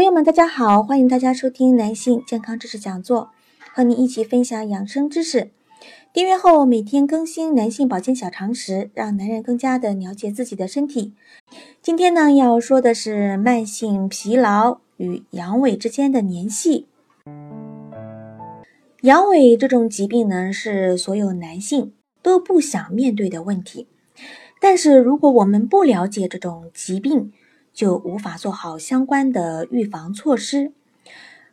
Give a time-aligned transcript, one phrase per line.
[0.00, 5.50] 朋友们，大家好，欢迎大家收听男性健康知识讲座，和你一起分享养生知识。
[6.10, 11.12] 订阅后每天更新男性保健小常识，让男人更加的了解自己的身体。
[11.82, 16.86] 今天呢，要说的是慢性疲劳与阳痿之间的联系。
[19.02, 21.92] 阳痿这种疾病呢，是所有男性
[22.22, 23.86] 都不想面对的问题。
[24.62, 27.32] 但是如果我们不了解这种疾病，
[27.72, 30.72] 就无法做好相关的预防措施，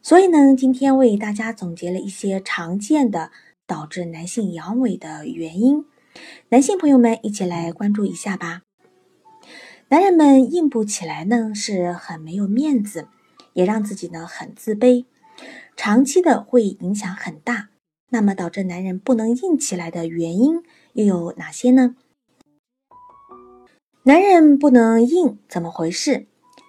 [0.01, 3.31] 所以呢，今天为大家总结了一些常见的
[3.65, 5.85] 导致男性阳痿的原因，
[6.49, 8.63] 男性朋友们一起来关注一下吧。
[9.89, 13.07] 男人们硬不起来呢，是很没有面子，
[13.53, 15.05] 也让自己呢很自卑，
[15.77, 17.69] 长期的会影响很大。
[18.09, 21.95] 那么导致男人不能硬起来的原因又有哪些呢？
[24.07, 26.27] 男人不能硬，怎么回事？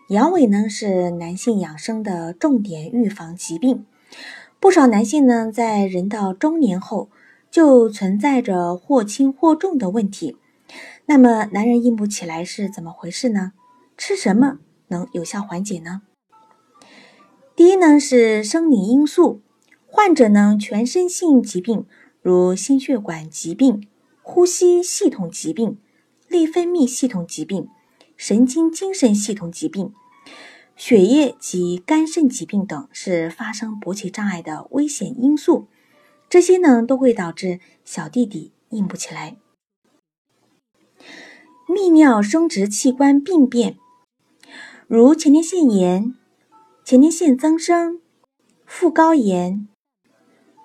[0.08, 3.86] 阳痿呢是男性养生的重点预防疾病。
[4.58, 7.10] 不少男性呢，在人到中年后
[7.48, 10.36] 就存在着或轻或重的问题。
[11.06, 13.52] 那么，男人硬不起来是怎么回事呢？
[13.96, 16.02] 吃什么能有效缓解呢？
[17.54, 19.42] 第一呢是生理因素，
[19.86, 21.86] 患者呢全身性疾病，
[22.20, 23.86] 如心血管疾病、
[24.22, 25.78] 呼吸系统疾病。
[26.28, 27.68] 内分泌系统疾病、
[28.16, 29.92] 神经精神系统疾病、
[30.76, 35.68] 血液及肝肾疾病等是发生勃起障碍的危险因素。
[36.28, 39.36] 这些呢都会导致小弟弟硬不起来。
[41.66, 43.78] 泌尿生殖器官病变，
[44.86, 46.14] 如前列腺炎、
[46.84, 48.00] 前列腺增生、
[48.66, 49.68] 副睾炎、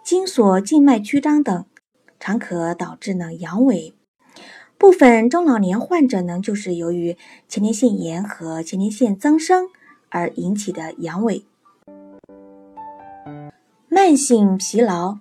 [0.04, 1.66] 精索静脉曲张等，
[2.20, 3.94] 常可导致呢阳痿。
[4.84, 7.16] 部分中老年患者呢，就是由于
[7.48, 9.70] 前列腺炎和前列腺增生
[10.10, 11.44] 而引起的阳痿。
[13.88, 15.20] 慢性疲劳，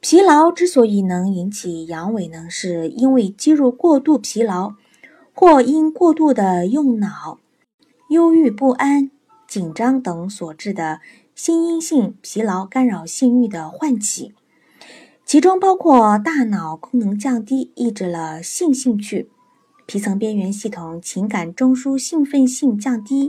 [0.00, 4.72] 疲劳之所以能引起阳痿呢，是因为肌肉过度疲劳，
[5.34, 7.38] 或因过度的用脑、
[8.08, 9.10] 忧郁不安、
[9.46, 11.02] 紧张等所致的
[11.34, 14.32] 心因性疲劳干扰性欲的唤起。
[15.28, 19.26] 其中包括大脑功能降低，抑制了性兴趣；
[19.84, 23.28] 皮层边缘系统情感中枢兴奋性降低，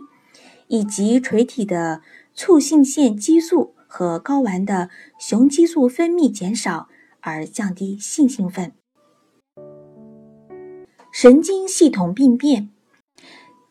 [0.70, 2.02] 以及垂体的
[2.34, 4.90] 促性腺激素和睾丸的
[5.20, 6.88] 雄激素分泌减少
[7.20, 8.72] 而降低性兴奋。
[11.12, 12.70] 神经系统病变，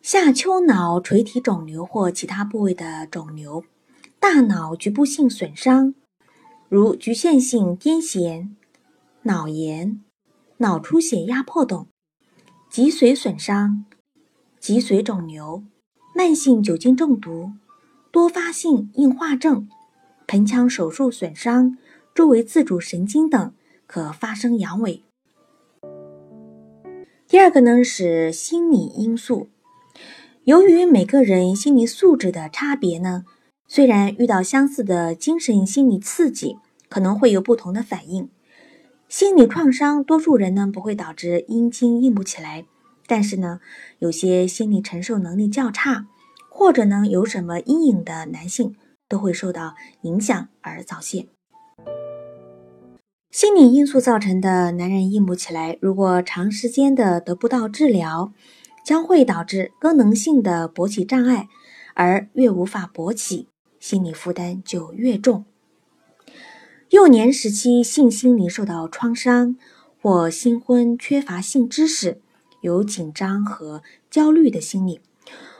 [0.03, 3.63] 下丘脑垂体肿瘤或其他部位的肿瘤，
[4.19, 5.95] 大脑局部性损伤。
[6.69, 8.49] 如局限性癫痫、
[9.23, 10.03] 脑炎、
[10.57, 11.87] 脑出血压迫等，
[12.69, 13.85] 脊髓损伤、
[14.59, 15.63] 脊髓肿瘤、
[16.15, 17.53] 慢性酒精中毒、
[18.11, 19.67] 多发性硬化症、
[20.27, 21.75] 盆腔手术损伤、
[22.13, 23.51] 周围自主神经等，
[23.87, 25.01] 可发生阳痿。
[27.27, 29.47] 第二个呢是心理因素，
[30.43, 33.25] 由于每个人心理素质的差别呢。
[33.71, 36.57] 虽然遇到相似的精神心理刺激，
[36.89, 38.27] 可能会有不同的反应。
[39.07, 42.65] 心理创伤，多数人呢不会导致阴茎硬不起来，
[43.05, 43.59] 但是呢，
[43.99, 46.07] 有些心理承受能力较差，
[46.49, 48.75] 或者呢有什么阴影的男性，
[49.07, 51.27] 都会受到影响而早泄。
[53.29, 58.33] 心理因素造成的男人硬不起来，如果长时间的得不到治疗，
[58.83, 61.47] 将会导致功能性的勃起障碍，
[61.93, 63.47] 而越无法勃起。
[63.89, 65.45] 心理负担就越重。
[66.91, 69.57] 幼年时期性心理受到创伤，
[69.99, 72.21] 或新婚缺乏性知识，
[72.61, 73.81] 有紧张和
[74.11, 75.01] 焦虑的心理，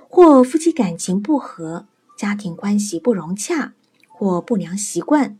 [0.07, 3.73] 或夫妻感情不和，家庭关系不融洽，
[4.07, 5.39] 或不良习惯，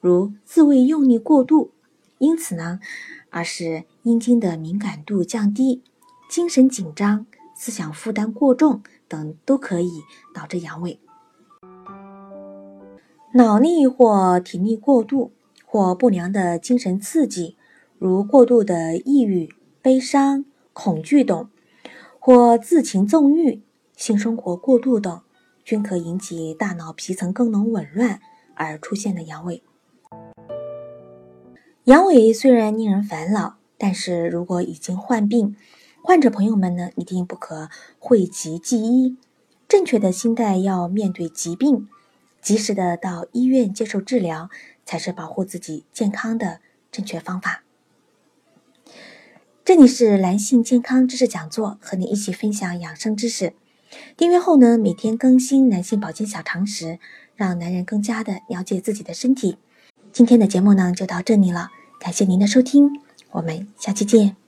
[0.00, 1.72] 如自慰用力过度，
[2.18, 2.78] 因此呢，
[3.30, 5.82] 而使阴茎的敏感度降低，
[6.30, 7.26] 精神紧张，
[7.56, 9.90] 思想负担过重等，都可以
[10.32, 10.98] 导致阳痿。
[13.34, 15.32] 脑力或体力过度，
[15.66, 17.56] 或不良的精神刺激，
[17.98, 19.50] 如过度的抑郁、
[19.82, 21.48] 悲伤、恐惧等，
[22.18, 23.62] 或自情纵欲、
[23.94, 25.20] 性生活过度等，
[25.62, 28.20] 均可引起大脑皮层功能紊乱
[28.54, 29.60] 而出现的阳痿。
[31.84, 35.54] 阳痿虽然令人烦恼，但是如果已经患病，
[36.02, 39.16] 患者朋友们呢，一定不可讳疾忌医，
[39.68, 41.88] 正确的心态要面对疾病，
[42.40, 44.50] 及时的到医院接受治疗，
[44.84, 47.62] 才是保护自己健康的正确方法。
[49.64, 53.52] 这里是男性健康知识讲座，和你一起分享养生知识。
[54.16, 56.98] 订阅后呢，每天更新男性保健小常识，
[57.36, 59.58] 让男人更加的了解自己的身体。
[60.10, 61.70] 今天的节目呢，就到这里了。
[62.00, 62.90] 感谢您的收听，
[63.32, 64.47] 我们下期见。